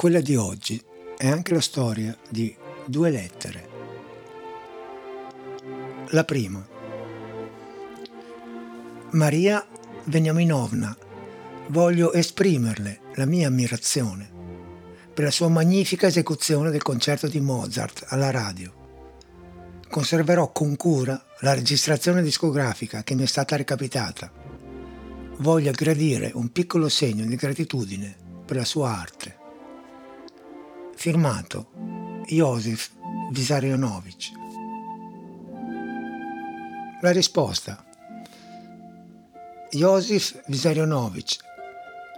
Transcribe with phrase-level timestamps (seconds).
[0.00, 0.82] Quella di oggi
[1.18, 2.56] è anche la storia di
[2.86, 3.68] due lettere.
[6.12, 6.66] La prima.
[9.10, 9.62] Maria
[10.04, 10.96] Veniaminovna,
[11.66, 14.26] voglio esprimerle la mia ammirazione
[15.12, 18.72] per la sua magnifica esecuzione del concerto di Mozart alla radio.
[19.86, 24.32] Conserverò con cura la registrazione discografica che mi è stata recapitata.
[25.40, 29.29] Voglio gradire un piccolo segno di gratitudine per la sua arte.
[31.00, 31.70] Firmato
[32.26, 32.90] Josef
[33.32, 34.32] Vissarionovich.
[37.00, 37.82] La risposta.
[39.70, 41.38] Josef Vissarionovich,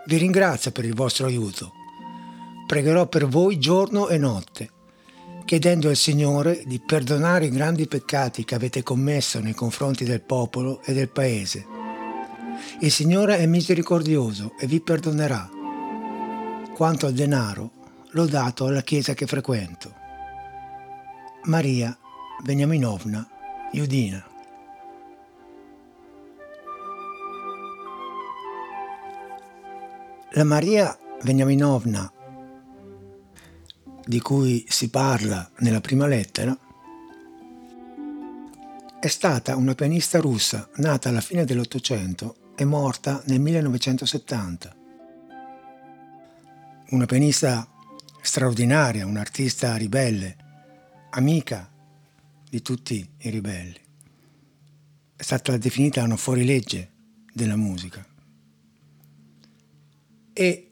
[0.06, 1.70] vi ringrazio per il vostro aiuto.
[2.66, 4.70] Pregherò per voi giorno e notte,
[5.44, 10.82] chiedendo al Signore di perdonare i grandi peccati che avete commesso nei confronti del popolo
[10.82, 11.64] e del paese.
[12.80, 15.48] Il Signore è misericordioso e vi perdonerà.
[16.74, 17.80] Quanto al denaro,
[18.12, 19.94] l'ho dato alla chiesa che frequento.
[21.44, 21.96] Maria
[22.42, 23.26] Beniaminovna
[23.72, 24.24] Iudina.
[30.32, 32.10] La Maria Beniaminovna
[34.04, 36.56] di cui si parla nella prima lettera
[39.00, 44.76] è stata una pianista russa nata alla fine dell'Ottocento e morta nel 1970.
[46.90, 47.66] Una pianista
[48.22, 50.36] straordinaria, un'artista ribelle,
[51.10, 51.70] amica
[52.48, 53.80] di tutti i ribelli.
[55.16, 56.90] È stata definita una fuorilegge
[57.32, 58.06] della musica.
[60.32, 60.70] E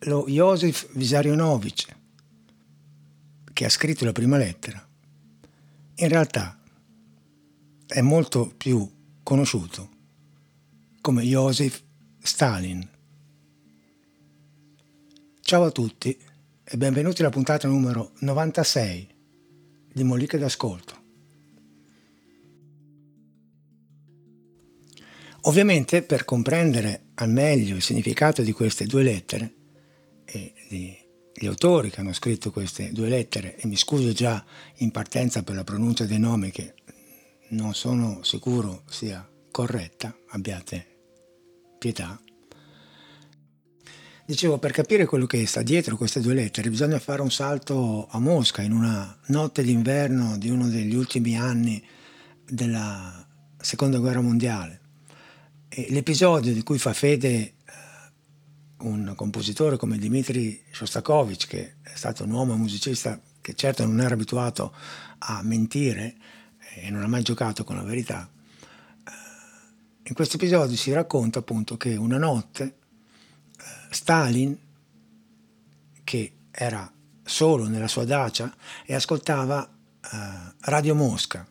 [0.00, 1.94] lo Josef Vissarionovich,
[3.52, 4.84] che ha scritto la prima lettera,
[5.96, 6.58] in realtà
[7.86, 8.90] è molto più
[9.22, 9.90] conosciuto
[11.00, 11.82] come Joseph
[12.18, 12.88] Stalin.
[15.40, 16.18] Ciao a tutti
[16.68, 19.08] e benvenuti alla puntata numero 96
[19.92, 21.04] di Moliche d'Ascolto.
[25.42, 29.54] Ovviamente per comprendere al meglio il significato di queste due lettere
[30.24, 34.44] e degli autori che hanno scritto queste due lettere, e mi scuso già
[34.78, 36.74] in partenza per la pronuncia dei nomi che
[37.50, 40.84] non sono sicuro sia corretta, abbiate
[41.78, 42.20] pietà,
[44.26, 48.18] Dicevo, per capire quello che sta dietro queste due lettere bisogna fare un salto a
[48.18, 51.80] Mosca in una notte d'inverno di uno degli ultimi anni
[52.44, 53.24] della
[53.56, 54.80] Seconda Guerra Mondiale.
[55.68, 57.52] E l'episodio di cui fa fede eh,
[58.78, 64.14] un compositore come Dmitri Shostakovich, che è stato un uomo musicista che certo non era
[64.14, 64.74] abituato
[65.18, 66.16] a mentire
[66.74, 69.10] e non ha mai giocato con la verità, eh,
[70.02, 72.78] in questo episodio si racconta appunto che una notte
[73.90, 74.56] Stalin,
[76.04, 76.90] che era
[77.24, 78.54] solo nella sua dacia
[78.84, 80.16] e ascoltava uh,
[80.60, 81.46] Radio Mosca.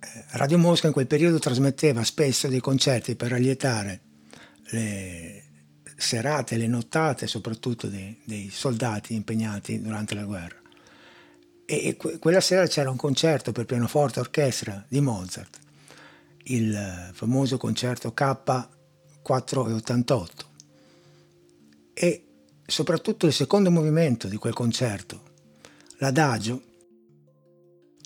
[0.00, 4.00] Eh, Radio Mosca in quel periodo trasmetteva spesso dei concerti per allietare
[4.70, 5.44] le
[5.96, 10.60] serate, le nottate soprattutto dei, dei soldati impegnati durante la guerra.
[11.64, 15.58] E, e que- quella sera c'era un concerto per pianoforte e orchestra di Mozart,
[16.44, 20.45] il famoso concerto K488
[21.98, 22.26] e
[22.66, 25.22] soprattutto il secondo movimento di quel concerto,
[25.96, 26.62] l'adagio,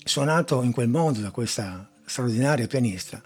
[0.01, 3.21] suonato in quel modo da questa straordinaria pianista,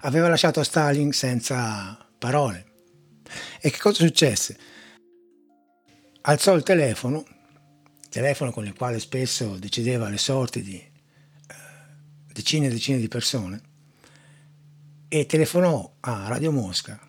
[0.00, 2.66] aveva lasciato Stalin senza parole.
[3.58, 4.58] E che cosa successe?
[6.20, 7.24] Alzò il telefono,
[8.10, 10.90] telefono con il quale spesso decideva le sorti di eh,
[12.30, 13.62] decine e decine di persone,
[15.08, 17.00] e telefonò a Radio Mosca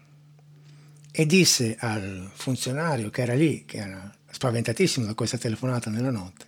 [1.15, 6.45] e disse al funzionario che era lì, che era spaventatissimo da questa telefonata nella notte,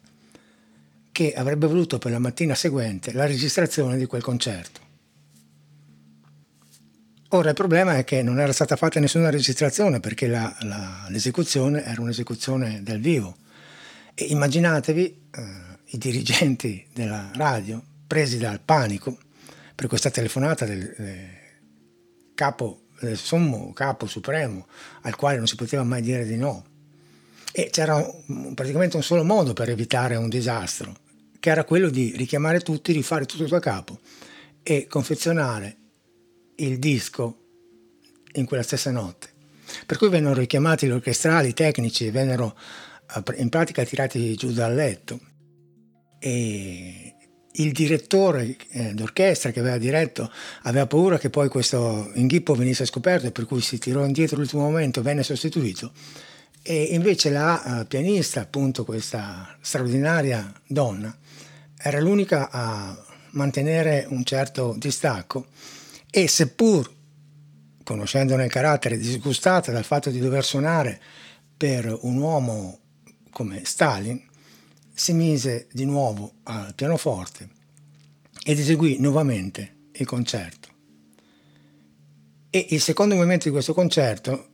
[1.12, 4.82] che avrebbe voluto per la mattina seguente la registrazione di quel concerto.
[7.30, 11.84] Ora il problema è che non era stata fatta nessuna registrazione perché la, la, l'esecuzione
[11.84, 13.38] era un'esecuzione dal vivo.
[14.16, 15.42] E immaginatevi eh,
[15.90, 19.16] i dirigenti della radio presi dal panico
[19.76, 21.30] per questa telefonata del eh,
[22.34, 24.68] capo del sommo capo supremo
[25.02, 26.66] al quale non si poteva mai dire di no.
[27.52, 28.06] E c'era
[28.54, 30.94] praticamente un solo modo per evitare un disastro,
[31.40, 34.00] che era quello di richiamare tutti, rifare tutto da capo
[34.62, 35.78] e confezionare
[36.56, 37.38] il disco
[38.34, 39.30] in quella stessa notte.
[39.86, 42.58] Per cui vennero richiamati gli orchestrali, i tecnici, vennero
[43.16, 45.20] eh, in pratica tirati giù dal letto
[46.20, 47.15] e
[47.58, 50.32] il direttore eh, d'orchestra che aveva diretto
[50.64, 55.02] aveva paura che poi questo inghippo venisse scoperto per cui si tirò indietro all'ultimo momento,
[55.02, 55.92] venne sostituito.
[56.62, 61.16] E invece la uh, pianista, appunto questa straordinaria donna,
[61.78, 62.98] era l'unica a
[63.32, 65.48] mantenere un certo distacco
[66.10, 66.92] e seppur
[67.84, 71.00] conoscendone il carattere disgustata dal fatto di dover suonare
[71.56, 72.80] per un uomo
[73.30, 74.20] come Stalin,
[74.96, 77.50] si mise di nuovo al pianoforte
[78.44, 80.70] ed eseguì nuovamente il concerto.
[82.50, 84.48] E il secondo movimento di questo concerto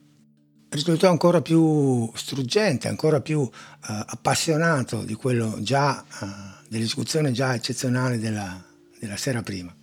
[0.70, 3.50] risultò ancora più struggente, ancora più uh,
[3.82, 6.26] appassionato di quello già, uh,
[6.68, 8.64] dell'esecuzione già eccezionale della,
[9.00, 9.76] della sera prima.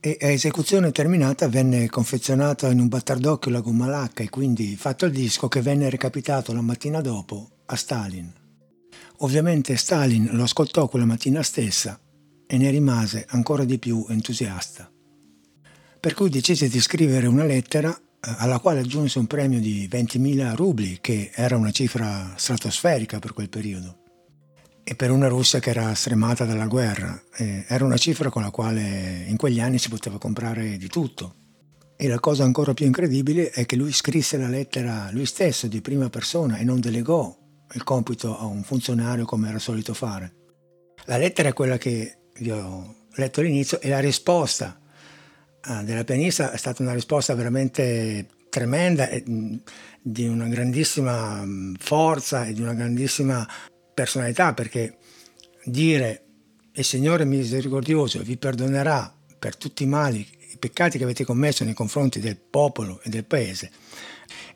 [0.00, 5.04] E a esecuzione terminata venne confezionata in un battardocchio la gomma lacca e quindi fatto
[5.06, 8.43] il disco che venne recapitato la mattina dopo a Stalin.
[9.18, 11.98] Ovviamente Stalin lo ascoltò quella mattina stessa
[12.46, 14.90] e ne rimase ancora di più entusiasta.
[16.00, 20.98] Per cui decise di scrivere una lettera alla quale aggiunse un premio di 20.000 rubli,
[21.00, 23.98] che era una cifra stratosferica per quel periodo.
[24.82, 28.50] E per una Russia che era stremata dalla guerra, eh, era una cifra con la
[28.50, 31.34] quale in quegli anni si poteva comprare di tutto.
[31.96, 35.80] E la cosa ancora più incredibile è che lui scrisse la lettera lui stesso di
[35.80, 37.34] prima persona e non delegò
[37.72, 40.34] il compito a un funzionario come era solito fare.
[41.06, 44.78] La lettera è quella che vi ho letto all'inizio e la risposta
[45.66, 49.08] Ah, della pianista è stata una risposta veramente tremenda,
[50.02, 51.42] di una grandissima
[51.78, 53.48] forza e di una grandissima
[53.94, 54.98] personalità, perché
[55.64, 56.24] dire
[56.74, 61.72] il Signore misericordioso vi perdonerà per tutti i mali, i peccati che avete commesso nei
[61.72, 63.70] confronti del popolo e del paese,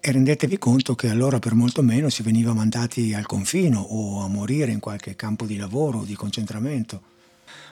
[0.00, 4.28] e rendetevi conto che allora per molto meno si veniva mandati al confino o a
[4.28, 7.02] morire in qualche campo di lavoro o di concentramento.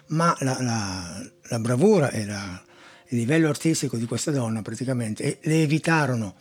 [0.09, 2.63] Ma la, la, la bravura e la,
[3.09, 6.35] il livello artistico di questa donna praticamente le evitarono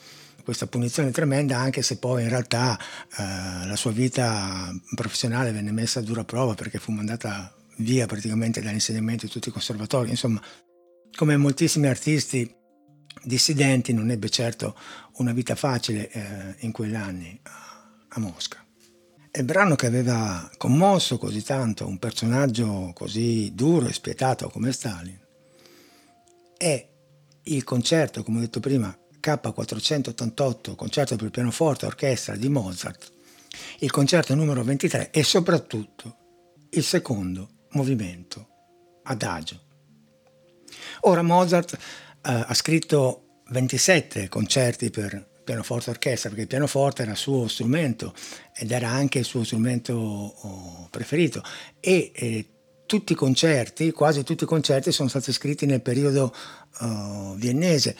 [0.46, 2.78] questa punizione tremenda anche se poi in realtà
[3.18, 8.62] eh, la sua vita professionale venne messa a dura prova perché fu mandata via praticamente
[8.62, 10.40] dall'insegnamento di tutti i conservatori insomma
[11.16, 12.50] come moltissimi artisti
[13.24, 14.78] dissidenti non ebbe certo
[15.18, 18.64] una vita facile eh, in quegli anni a Mosca.
[19.32, 25.20] Il brano che aveva commosso così tanto un personaggio così duro e spietato come Stalin
[26.58, 26.90] è
[27.44, 33.12] il concerto, come ho detto prima, K488, concerto per pianoforte e orchestra di Mozart,
[33.80, 36.18] il concerto numero 23 e soprattutto
[36.70, 38.48] il secondo movimento,
[39.04, 39.64] Adagio.
[41.02, 41.78] Ora Mozart eh,
[42.22, 48.14] ha scritto 27 concerti per pianoforte orchestra, perché il pianoforte era il suo strumento
[48.56, 51.44] ed era anche il suo strumento oh, preferito
[51.80, 52.46] e eh,
[52.86, 56.34] tutti i concerti, quasi tutti i concerti sono stati scritti nel periodo
[56.80, 57.96] uh, viennese.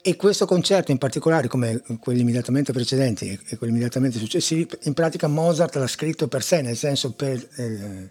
[0.00, 5.26] E questo concerto in particolare, come quelli immediatamente precedenti e quelli immediatamente successivi, in pratica
[5.26, 8.08] Mozart l'ha scritto per sé, nel senso per, eh,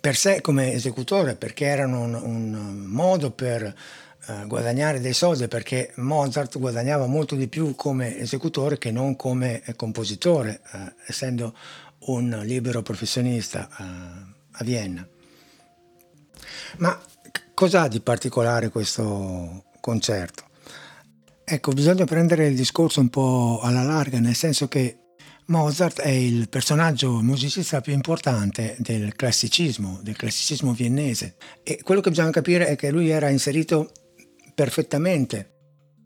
[0.00, 3.72] per sé come esecutore, perché erano un, un modo per
[4.26, 9.62] eh, guadagnare dei soldi, perché Mozart guadagnava molto di più come esecutore che non come
[9.76, 11.54] compositore, eh, essendo
[12.06, 13.84] un libero professionista eh,
[14.52, 15.06] a Vienna.
[16.78, 17.00] Ma
[17.54, 20.44] cos'ha di particolare questo concerto?
[21.44, 24.98] Ecco, bisogna prendere il discorso un po' alla larga, nel senso che
[25.46, 31.34] Mozart è il personaggio musicista più importante del classicismo, del classicismo viennese.
[31.62, 33.90] E quello che bisogna capire è che lui era inserito
[34.54, 35.50] perfettamente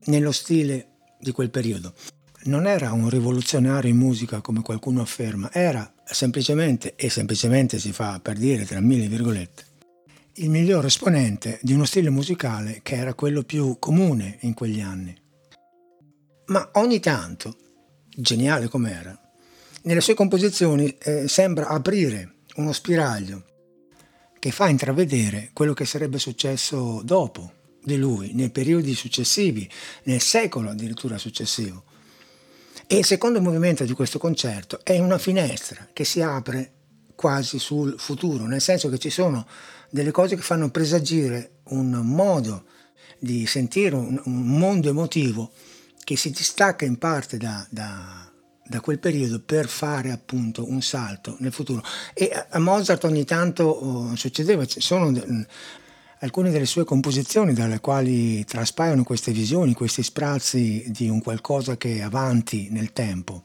[0.07, 0.89] nello stile
[1.19, 1.95] di quel periodo.
[2.45, 8.21] Non era un rivoluzionario in musica come qualcuno afferma, era semplicemente, e semplicemente si fa
[8.21, 9.65] per dire tra mille virgolette,
[10.35, 15.17] il miglior esponente di uno stile musicale che era quello più comune in quegli anni.
[16.47, 17.57] Ma ogni tanto,
[18.09, 19.19] geniale com'era,
[19.83, 23.45] nelle sue composizioni eh, sembra aprire uno spiraglio
[24.39, 27.53] che fa intravedere quello che sarebbe successo dopo
[27.87, 29.71] di lui, nei periodi successivi,
[30.05, 31.85] nel secolo addirittura successivo.
[32.89, 36.73] E il secondo movimento di questo concerto è una finestra che si apre
[37.15, 39.47] quasi sul futuro, nel senso che ci sono
[39.89, 42.65] delle cose che fanno presagire un modo
[43.21, 45.53] di sentire un, un mondo emotivo
[46.03, 48.29] che si distacca in parte da, da,
[48.65, 51.83] da, quel periodo per fare appunto un salto nel futuro.
[52.15, 55.13] E a Mozart ogni tanto oh, succedeva, ci sono
[56.21, 61.97] alcune delle sue composizioni dalle quali traspaiono queste visioni, questi sprazzi di un qualcosa che
[61.97, 63.45] è avanti nel tempo.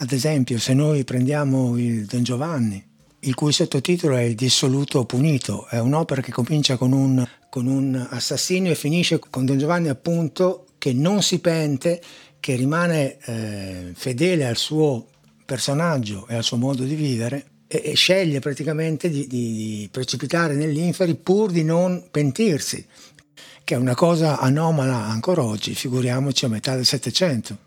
[0.00, 2.84] Ad esempio, se noi prendiamo il Don Giovanni,
[3.20, 8.06] il cui sottotitolo è Il dissoluto punito, è un'opera che comincia con un, con un
[8.08, 12.00] assassinio e finisce con Don Giovanni appunto che non si pente
[12.38, 15.08] che rimane eh, fedele al suo
[15.44, 20.54] personaggio e al suo modo di vivere e, e sceglie praticamente di, di, di precipitare
[20.54, 22.84] nell'inferi pur di non pentirsi,
[23.62, 27.66] che è una cosa anomala ancora oggi, figuriamoci a metà del Settecento.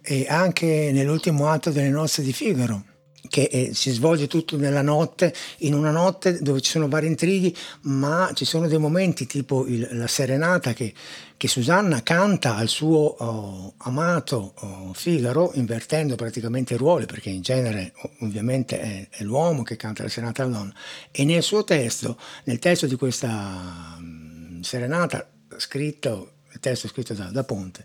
[0.00, 2.84] E anche nell'ultimo atto delle nozze di Figaro,
[3.28, 7.54] che eh, si svolge tutto nella notte, in una notte dove ci sono vari intrighi,
[7.82, 10.94] ma ci sono dei momenti tipo il, la serenata che,
[11.36, 17.42] che, Susanna canta al suo oh, amato oh, Figaro, invertendo praticamente i ruoli, perché in
[17.42, 20.74] genere ovviamente è, è, l'uomo che canta la serenata alla donna,
[21.10, 27.30] e nel suo testo, nel testo di questa um, serenata, scritto il testo scritto da,
[27.30, 27.84] da, Ponte,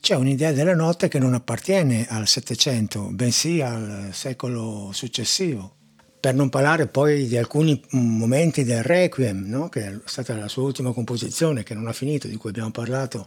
[0.00, 5.76] c'è un'idea della notte che non appartiene al Settecento, bensì al secolo successivo.
[6.22, 9.68] Per non parlare poi di alcuni momenti del Requiem, no?
[9.68, 13.26] che è stata la sua ultima composizione, che non ha finito, di cui abbiamo parlato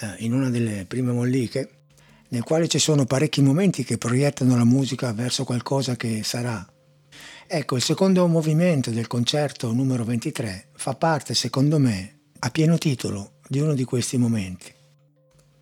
[0.00, 1.68] eh, in una delle prime molliche,
[2.30, 6.68] nel quale ci sono parecchi momenti che proiettano la musica verso qualcosa che sarà.
[7.46, 13.34] Ecco, il secondo movimento del concerto numero 23 fa parte, secondo me, a pieno titolo
[13.46, 14.74] di uno di questi momenti.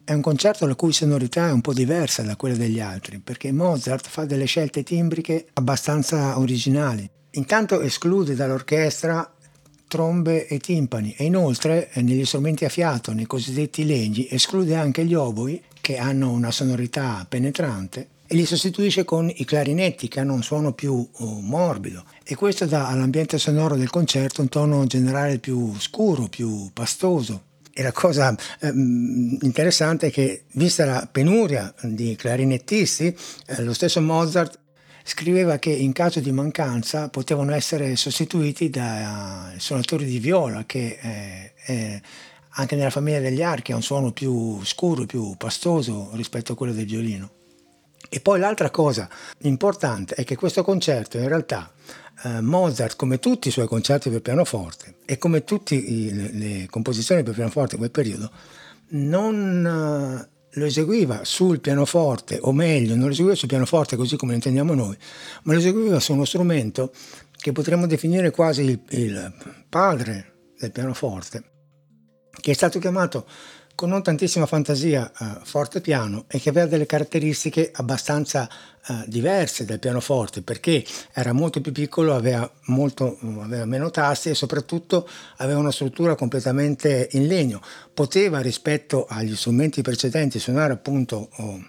[0.08, 3.50] È un concerto la cui sonorità è un po' diversa da quella degli altri, perché
[3.50, 7.10] Mozart fa delle scelte timbriche abbastanza originali.
[7.30, 9.28] Intanto esclude dall'orchestra
[9.88, 15.04] trombe e timpani e inoltre eh, negli strumenti a fiato, nei cosiddetti legni, esclude anche
[15.04, 20.34] gli oboi che hanno una sonorità penetrante e li sostituisce con i clarinetti che hanno
[20.34, 25.40] un suono più oh, morbido e questo dà all'ambiente sonoro del concerto un tono generale
[25.40, 27.42] più scuro, più pastoso,
[27.78, 33.14] e la cosa ehm, interessante è che, vista la penuria di clarinettisti,
[33.48, 34.58] eh, lo stesso Mozart
[35.04, 40.98] scriveva che in caso di mancanza potevano essere sostituiti da uh, suonatori di viola, che
[41.02, 42.02] eh, eh,
[42.48, 46.72] anche nella famiglia degli archi ha un suono più scuro, più pastoso rispetto a quello
[46.72, 47.30] del violino.
[48.08, 49.06] E poi l'altra cosa
[49.40, 51.70] importante è che questo concerto in realtà
[52.22, 57.22] eh, Mozart, come tutti i suoi concerti per pianoforte e come tutte le, le, composizioni
[57.22, 58.30] per pianoforte di quel periodo,
[58.88, 64.30] non uh, lo eseguiva sul pianoforte, o meglio, non lo eseguiva sul pianoforte così come
[64.30, 64.96] lo intendiamo noi,
[65.42, 66.92] ma lo eseguiva su uno strumento
[67.36, 69.34] che potremmo definire quasi il, il
[69.68, 71.44] padre del pianoforte,
[72.40, 73.26] che è stato chiamato
[73.76, 78.48] con non tantissima fantasia eh, forte piano e che aveva delle caratteristiche abbastanza
[78.88, 84.34] eh, diverse dal pianoforte perché era molto più piccolo, aveva, molto, aveva meno tasti e
[84.34, 85.06] soprattutto
[85.36, 87.60] aveva una struttura completamente in legno.
[87.92, 91.64] Poteva rispetto agli strumenti precedenti suonare appunto oh,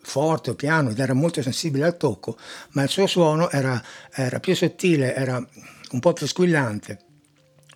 [0.00, 2.38] forte o piano ed era molto sensibile al tocco,
[2.70, 7.08] ma il suo suono era, era più sottile, era un po' più squillante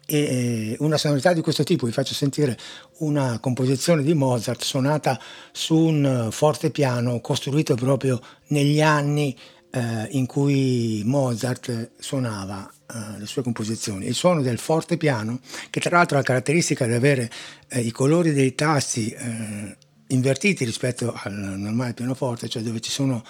[0.07, 2.59] e una sonorità di questo tipo, vi faccio sentire
[2.99, 5.19] una composizione di Mozart suonata
[5.53, 9.37] su un fortepiano costruito proprio negli anni
[9.71, 14.07] eh, in cui Mozart suonava eh, le sue composizioni.
[14.07, 17.31] Il suono del fortepiano, che tra l'altro ha la caratteristica di avere
[17.69, 19.77] eh, i colori dei tasti eh,
[20.09, 23.25] invertiti rispetto al normale pianoforte, cioè dove ci sono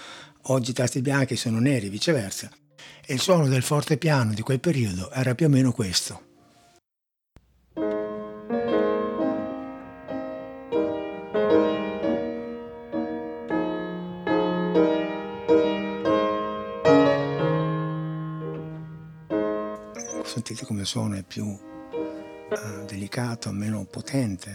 [0.49, 2.51] oggi tasti bianchi sono neri, viceversa.
[3.07, 6.33] E il suono del fortepiano di quel periodo era più o meno questo.
[20.47, 24.55] Sentite come suono è più uh, delicato, meno potente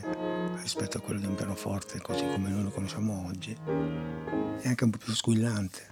[0.62, 3.58] rispetto a quello di un pianoforte così come noi lo conosciamo oggi,
[4.62, 5.88] e anche un po' più squillante.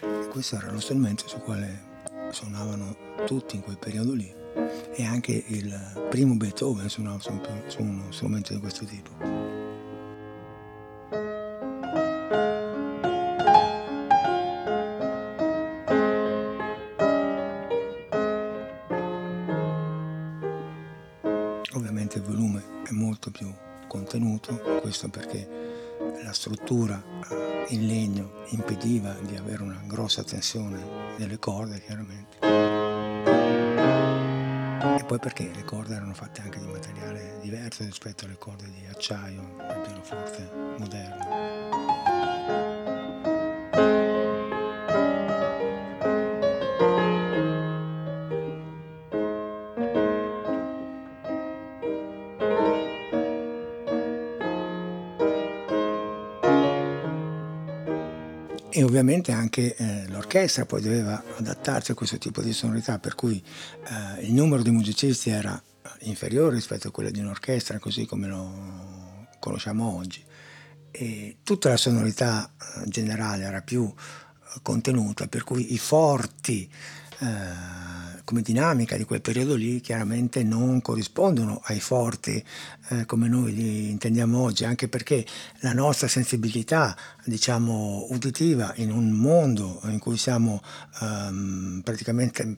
[0.00, 1.82] E questo era lo strumento sul quale
[2.30, 4.42] suonavano tutti in quel periodo lì
[4.94, 7.02] e anche il primo Beethoven su,
[7.66, 9.10] su uno strumento di questo tipo.
[21.72, 23.52] Ovviamente il volume è molto più
[23.88, 25.48] contenuto, questo perché
[26.22, 32.93] la struttura eh, in legno impediva di avere una grossa tensione delle corde chiaramente
[34.92, 38.84] e poi perché le corde erano fatte anche di materiale diverso rispetto alle corde di
[38.86, 41.63] acciaio del pianoforte moderno.
[59.04, 63.42] Ovviamente anche eh, l'orchestra poi doveva adattarsi a questo tipo di sonorità, per cui
[64.16, 65.62] eh, il numero di musicisti era
[66.00, 70.24] inferiore rispetto a quello di un'orchestra, così come lo conosciamo oggi.
[70.90, 76.70] E tutta la sonorità eh, generale era più eh, contenuta, per cui i forti
[77.18, 77.26] eh,
[78.24, 82.42] come dinamica di quel periodo lì chiaramente non corrispondono ai forti
[82.88, 85.24] eh, come noi li intendiamo oggi, anche perché
[85.60, 90.62] la nostra sensibilità, diciamo, uditiva in un mondo in cui siamo
[91.00, 92.56] ehm, praticamente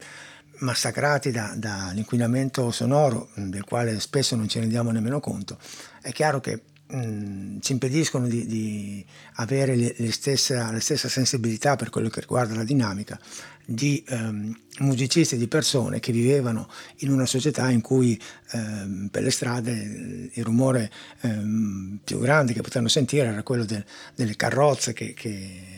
[0.58, 5.58] massacrati da, dall'inquinamento sonoro, del quale spesso non ci rendiamo nemmeno conto,
[6.00, 9.04] è chiaro che mh, ci impediscono di, di
[9.34, 13.18] avere le, le stessa, la stessa sensibilità per quello che riguarda la dinamica
[13.68, 16.68] di ehm, musicisti, di persone che vivevano
[16.98, 18.18] in una società in cui
[18.52, 20.90] ehm, per le strade il rumore
[21.22, 25.74] ehm, più grande che potevano sentire era quello del, delle carrozze che, che,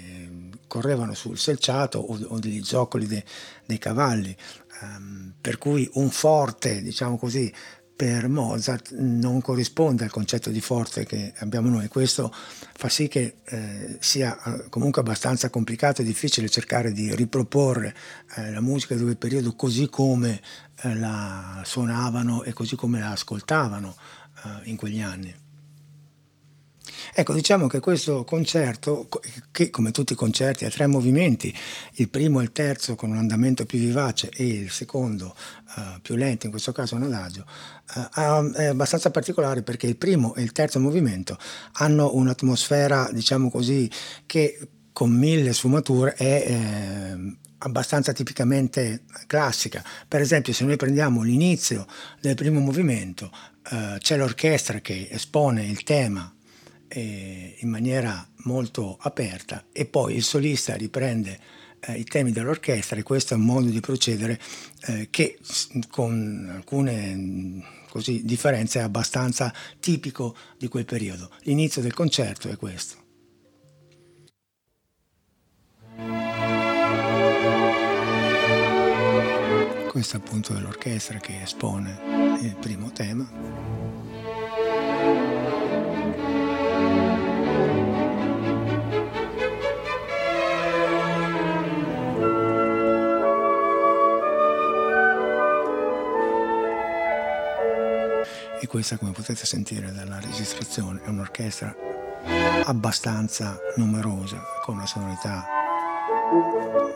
[0.69, 3.25] correvano sul selciato o, o degli zoccoli de,
[3.65, 4.37] dei cavalli.
[4.81, 7.53] Um, per cui un forte, diciamo così,
[7.99, 11.89] per Mozart non corrisponde al concetto di forte che abbiamo noi.
[11.89, 17.93] Questo fa sì che eh, sia eh, comunque abbastanza complicato e difficile cercare di riproporre
[18.37, 20.41] eh, la musica di quel periodo così come
[20.83, 23.97] eh, la suonavano e così come la ascoltavano
[24.45, 25.35] eh, in quegli anni.
[27.15, 29.09] Ecco, diciamo che questo concerto,
[29.51, 31.55] che come tutti i concerti ha tre movimenti,
[31.95, 35.35] il primo e il terzo con un andamento più vivace e il secondo
[35.77, 37.45] uh, più lento, in questo caso un adagio,
[37.95, 41.39] uh, è abbastanza particolare perché il primo e il terzo movimento
[41.73, 43.91] hanno un'atmosfera, diciamo così,
[44.27, 44.59] che
[44.99, 49.85] con mille sfumature è eh, abbastanza tipicamente classica.
[50.09, 51.87] Per esempio, se noi prendiamo l'inizio
[52.21, 53.31] del primo movimento,
[53.71, 56.33] eh, c'è l'orchestra che espone il tema
[56.89, 61.39] eh, in maniera molto aperta e poi il solista riprende
[61.81, 64.41] eh, i temi dell'orchestra e questo è un modo di procedere
[64.87, 65.39] eh, che
[65.91, 71.31] con alcune così, differenze è abbastanza tipico di quel periodo.
[71.43, 73.07] L'inizio del concerto è questo.
[79.89, 83.77] Questo appunto è l'orchestra che espone il primo tema.
[98.61, 101.75] E questa come potete sentire dalla registrazione è un'orchestra
[102.65, 105.47] abbastanza numerosa con una sonorità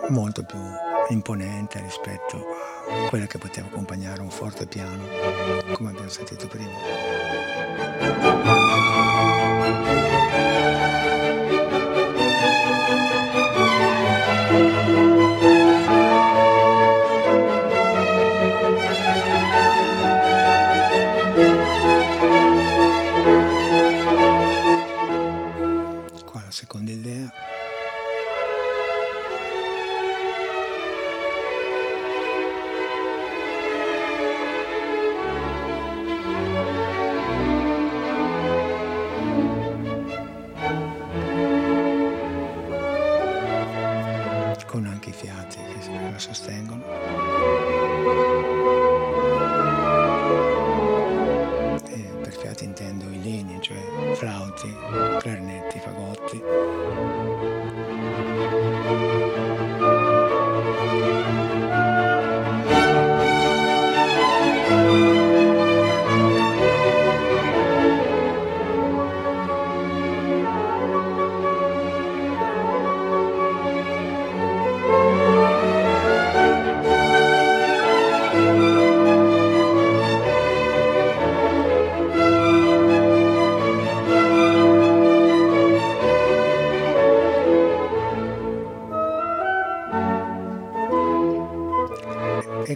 [0.09, 0.59] molto più
[1.09, 2.45] imponente rispetto
[3.05, 5.05] a quella che poteva accompagnare un forte piano
[5.73, 7.41] come abbiamo sentito prima.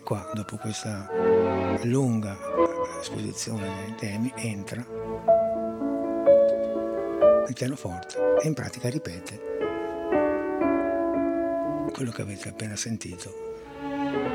[0.01, 1.09] Questa
[1.85, 2.37] lunga
[3.01, 4.85] esposizione dei temi entra
[7.47, 9.55] il pianoforte e in pratica ripete
[11.93, 14.26] quello che avete appena sentito.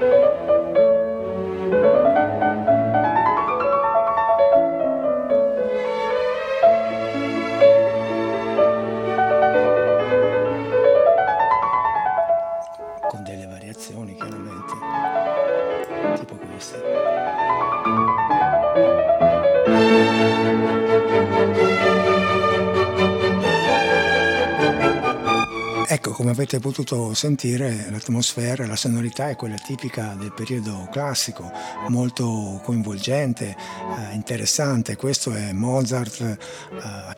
[26.42, 31.52] Avete potuto sentire, l'atmosfera, la sonorità è quella tipica del periodo classico,
[31.90, 34.96] molto coinvolgente, eh, interessante.
[34.96, 36.38] Questo è Mozart eh,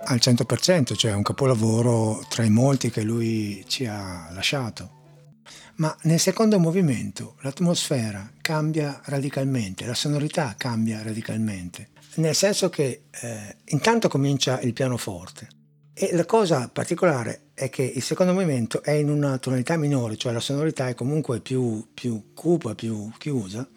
[0.04, 5.02] al 100%, cioè un capolavoro tra i molti che lui ci ha lasciato.
[5.76, 13.56] Ma nel secondo movimento l'atmosfera cambia radicalmente, la sonorità cambia radicalmente, nel senso che eh,
[13.68, 15.62] intanto comincia il pianoforte
[15.94, 20.34] e la cosa particolare è che il secondo movimento è in una tonalità minore, cioè
[20.34, 23.68] la sonorità è comunque più, più cupa, più chiusa,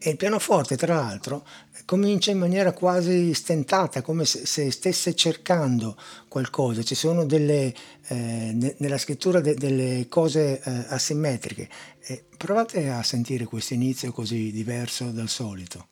[0.00, 1.44] e il pianoforte, tra l'altro,
[1.84, 5.96] comincia in maniera quasi stentata, come se, se stesse cercando
[6.28, 6.84] qualcosa.
[6.84, 7.74] Ci sono delle,
[8.06, 11.68] eh, nella scrittura de, delle cose eh, asimmetriche.
[12.06, 15.88] E provate a sentire questo inizio così diverso dal solito.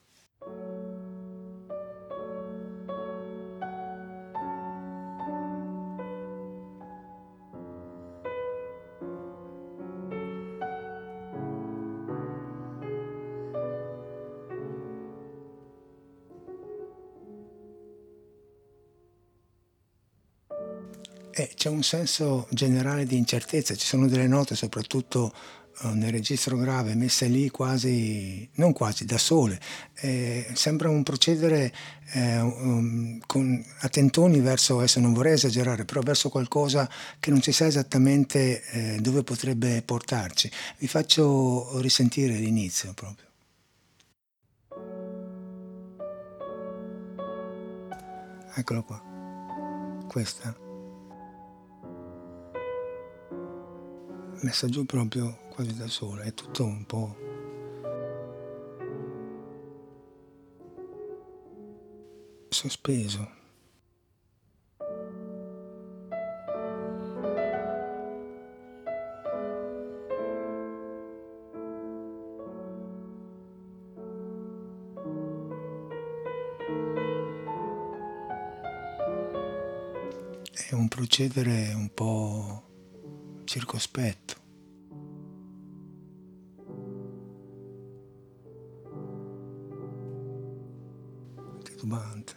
[21.39, 25.31] Eh, c'è un senso generale di incertezza, ci sono delle note soprattutto
[25.83, 29.59] eh, nel registro grave messe lì quasi, non quasi, da sole.
[30.01, 31.71] Eh, sembra un procedere
[32.13, 33.89] eh, um, con, a
[34.41, 39.21] verso, adesso non vorrei esagerare, però verso qualcosa che non si sa esattamente eh, dove
[39.21, 40.49] potrebbe portarci.
[40.79, 43.25] Vi faccio risentire l'inizio proprio.
[48.55, 49.03] Eccolo qua.
[50.07, 50.66] Questa.
[54.41, 57.25] Messa giù proprio quasi da sola, è tutto un po'...
[62.49, 63.35] sospeso.
[80.69, 82.66] È un procedere un po'
[83.57, 84.35] circospetto.
[91.63, 92.33] Titubante.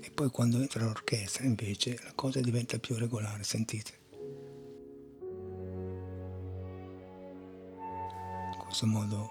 [0.00, 3.92] E poi quando entra l'orchestra invece la cosa diventa più regolare, sentite.
[8.52, 9.28] In questo modo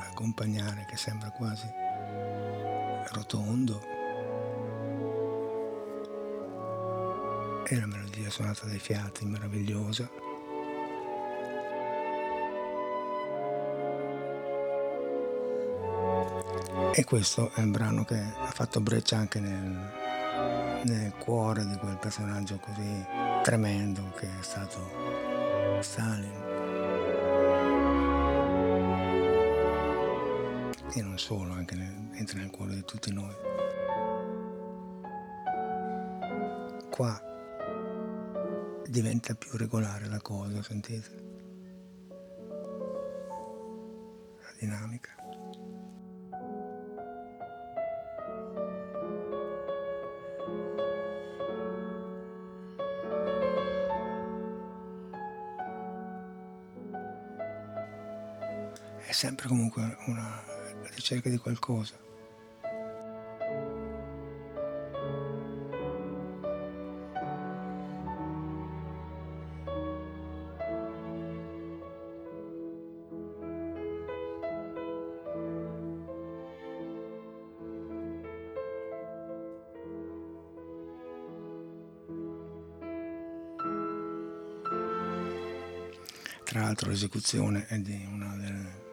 [0.00, 1.66] accompagnare che sembra quasi
[3.12, 3.95] rotondo
[7.68, 10.08] e la melodia suonata dai fiati meravigliosa.
[16.94, 21.98] E questo è un brano che ha fatto breccia anche nel, nel cuore di quel
[21.98, 23.04] personaggio così
[23.42, 26.44] tremendo che è stato Stalin.
[30.94, 33.34] E non solo, anche nel, entra nel cuore di tutti noi.
[36.88, 37.34] Qua
[38.88, 41.24] diventa più regolare la cosa, sentite?
[44.40, 45.14] La dinamica.
[59.06, 60.42] È sempre comunque una
[60.94, 61.94] ricerca di qualcosa.
[86.56, 88.84] Tra l'altro l'esecuzione è di una delle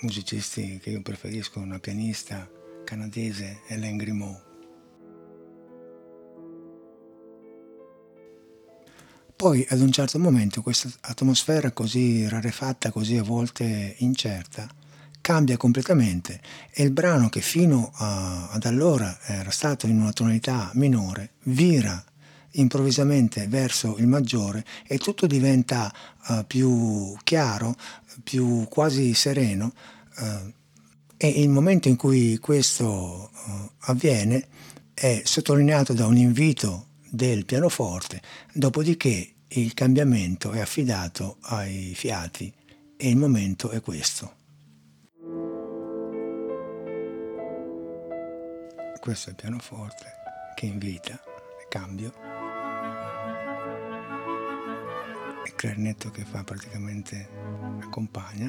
[0.00, 2.50] musicisti che io preferisco, una pianista
[2.82, 4.42] canadese, Hélène Grimaud.
[9.36, 14.66] Poi ad un certo momento questa atmosfera così rarefatta, così a volte incerta,
[15.20, 16.40] cambia completamente
[16.72, 22.02] e il brano che fino a, ad allora era stato in una tonalità minore vira
[22.52, 25.92] improvvisamente verso il maggiore e tutto diventa
[26.28, 27.76] uh, più chiaro,
[28.22, 29.72] più quasi sereno
[30.18, 30.52] uh,
[31.16, 34.46] e il momento in cui questo uh, avviene
[34.94, 38.20] è sottolineato da un invito del pianoforte,
[38.52, 42.52] dopodiché il cambiamento è affidato ai fiati
[42.96, 44.38] e il momento è questo.
[49.00, 50.12] questo è il pianoforte
[50.54, 51.18] che invita
[51.70, 52.39] cambio.
[55.50, 57.28] Il clarinetto che fa praticamente
[57.82, 58.48] accompagna.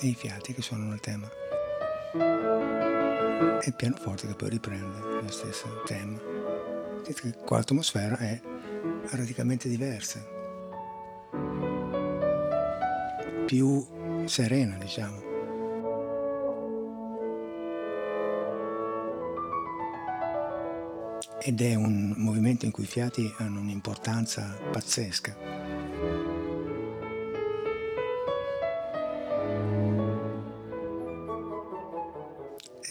[0.00, 1.28] E i fiati che suonano il tema.
[3.60, 6.18] E il pianoforte che poi riprende lo stesso tema.
[7.44, 8.40] Qua l'atmosfera è
[9.10, 10.26] radicalmente diversa.
[13.44, 13.86] Più
[14.24, 15.25] serena, diciamo.
[21.48, 25.36] Ed è un movimento in cui i fiati hanno un'importanza pazzesca.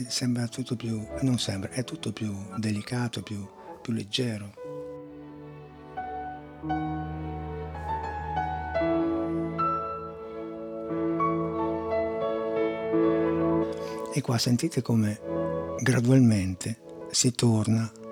[0.08, 3.46] Sembra tutto più, non sembra, è tutto più delicato, più,
[3.82, 4.54] più leggero.
[14.14, 15.20] E qua sentite come
[15.82, 18.04] gradualmente si torna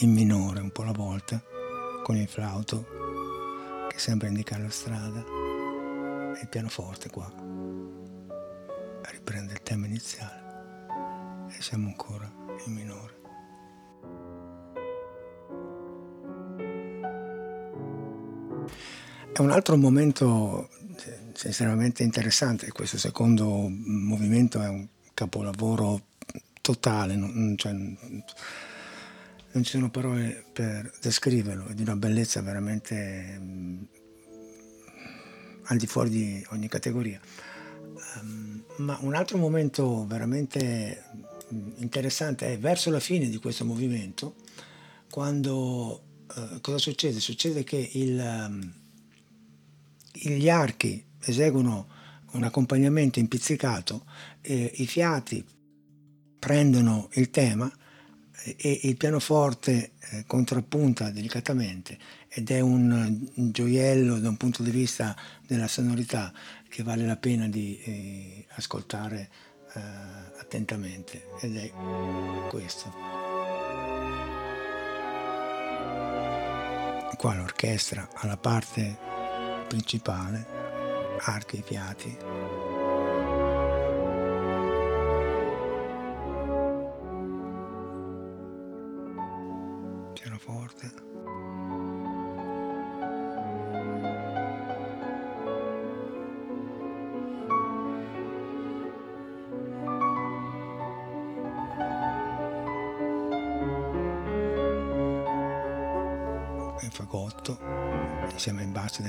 [0.00, 1.42] in minore un po' alla volta
[2.02, 2.86] con il flauto
[3.88, 5.24] che sembra indicare la strada
[6.34, 7.32] e il pianoforte qua
[9.10, 12.30] riprende il tema iniziale e siamo ancora
[12.66, 13.14] in minore.
[19.32, 20.68] È un altro momento
[21.44, 22.72] estremamente interessante.
[22.72, 26.02] Questo secondo movimento è un capolavoro
[26.60, 27.74] totale, cioè,
[29.56, 33.86] non ci sono parole per descriverlo, è di una bellezza veramente um,
[35.62, 37.18] al di fuori di ogni categoria.
[38.20, 41.04] Um, ma un altro momento veramente
[41.76, 44.34] interessante è verso la fine di questo movimento,
[45.10, 46.02] quando
[46.34, 47.18] uh, cosa succede?
[47.18, 48.72] Succede che il, um,
[50.12, 51.88] gli archi eseguono
[52.32, 54.04] un accompagnamento impizzicato,
[54.42, 55.42] eh, i fiati
[56.38, 57.72] prendono il tema
[58.56, 65.16] e il pianoforte eh, contrappunta delicatamente ed è un, gioiello da un punto di vista
[65.46, 66.32] della sonorità
[66.68, 69.30] che vale la pena di eh, ascoltare
[69.74, 69.80] eh,
[70.38, 71.72] attentamente ed è
[72.48, 72.92] questo.
[77.16, 78.96] Qua l'orchestra ha la parte
[79.66, 80.46] principale
[81.20, 82.65] archi, fiati.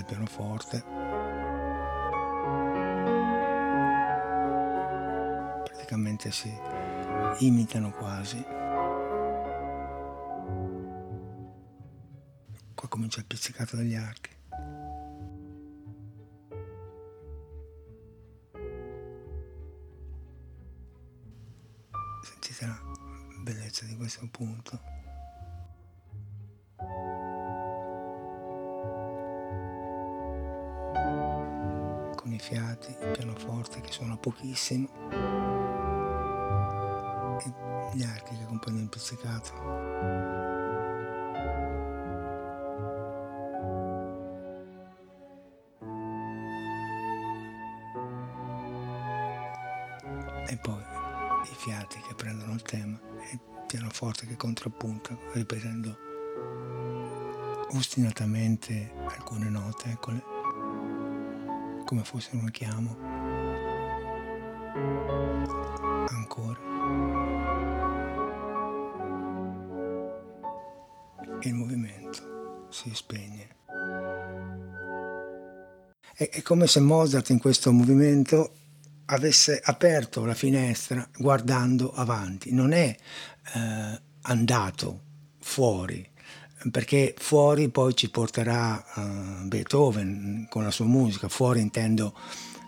[0.08, 0.84] Pianoforte
[5.88, 6.52] praticamente si
[7.40, 8.44] imitano quasi.
[12.74, 14.37] Qua comincia il pizzicato degli archi.
[34.58, 34.90] Suona pochissimo
[37.94, 39.54] gli archi che accompagnano il pizzicato.
[50.50, 50.82] E poi
[51.44, 55.98] i fiati che prendono il tema e il pianoforte che contrappunta, ripetendo
[57.72, 60.24] ostinatamente alcune note, eccole,
[61.86, 63.17] come fossero un chiamo.
[66.10, 66.68] Ancora.
[71.42, 73.56] il movimento si spegne.
[76.14, 78.54] È, come se Mozart in questo movimento
[79.06, 82.96] avesse aperto la finestra guardando avanti, non è
[83.54, 85.02] eh, andato
[85.40, 86.06] fuori,
[86.72, 92.18] perché fuori poi ci porterà uh, Beethoven con la sua musica, fuori intendo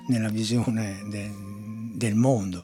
[0.07, 1.31] nella visione de,
[1.99, 2.63] del mondo.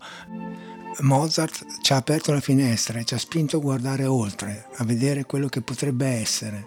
[1.01, 5.25] Mozart ci ha aperto la finestra e ci ha spinto a guardare oltre, a vedere
[5.25, 6.65] quello che potrebbe essere.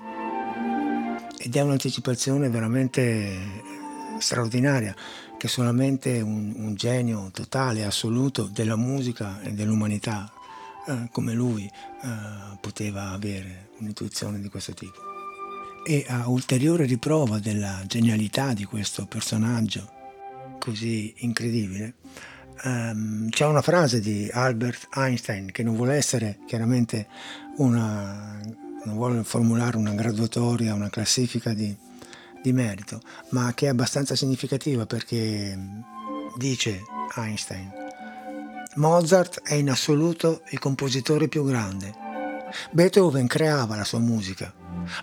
[1.39, 3.37] Ed è un'anticipazione veramente
[4.19, 4.95] straordinaria
[5.39, 10.31] che solamente un, un genio totale, assoluto della musica e dell'umanità
[10.87, 15.01] eh, come lui eh, poteva avere un'intuizione di questo tipo.
[15.87, 19.97] E a ulteriore riprova della genialità di questo personaggio
[20.59, 21.95] così incredibile,
[22.64, 27.07] um, c'è una frase di Albert Einstein che non vuole essere chiaramente
[27.57, 28.40] una,
[28.85, 31.75] non vuole formulare una graduatoria, una classifica di,
[32.42, 35.59] di merito, ma che è abbastanza significativa perché
[36.37, 36.83] dice
[37.16, 37.71] Einstein,
[38.77, 42.07] Mozart è in assoluto il compositore più grande.
[42.71, 44.55] Beethoven creava la sua musica,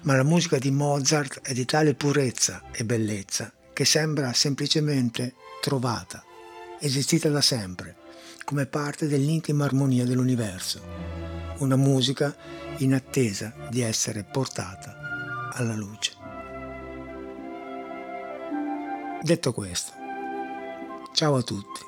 [0.03, 6.23] ma la musica di Mozart è di tale purezza e bellezza che sembra semplicemente trovata,
[6.79, 7.95] esistita da sempre,
[8.43, 10.81] come parte dell'intima armonia dell'universo.
[11.59, 12.35] Una musica
[12.77, 16.13] in attesa di essere portata alla luce.
[19.21, 19.93] Detto questo,
[21.13, 21.81] ciao a tutti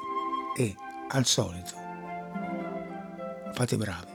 [0.58, 0.76] e
[1.10, 1.88] al solito
[3.58, 4.07] fate bravi.